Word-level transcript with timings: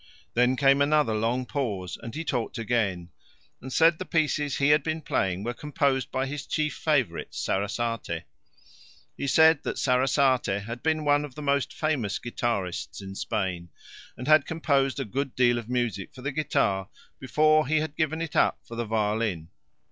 Then 0.33 0.55
came 0.55 0.81
another 0.81 1.13
long 1.13 1.45
pause 1.45 1.95
and 2.01 2.15
he 2.15 2.23
talked 2.25 2.57
again, 2.57 3.11
and 3.61 3.71
said 3.71 3.99
the 3.99 4.03
pieces 4.03 4.57
he 4.57 4.69
had 4.69 4.81
been 4.81 5.01
playing 5.03 5.43
were 5.43 5.53
composed 5.53 6.09
by 6.11 6.25
his 6.25 6.47
chief 6.47 6.73
favourite, 6.75 7.33
Sarasate. 7.35 8.23
He 9.15 9.27
said 9.27 9.61
that 9.61 9.77
Sarasate 9.77 10.63
had 10.65 10.81
been 10.81 11.05
one 11.05 11.23
of 11.23 11.35
the 11.35 11.43
most 11.43 11.71
famous 11.71 12.17
guitarists 12.17 12.99
in 12.99 13.13
Spain, 13.13 13.69
and 14.17 14.27
had 14.27 14.47
composed 14.47 14.99
a 14.99 15.05
good 15.05 15.35
deal 15.35 15.59
of 15.59 15.69
music 15.69 16.15
for 16.15 16.23
the 16.23 16.31
guitar 16.31 16.89
before 17.19 17.67
he 17.67 17.77
had 17.77 17.95
given 17.95 18.23
it 18.23 18.35
up 18.35 18.57
for 18.67 18.75
the 18.75 18.85
violin. 18.85 19.49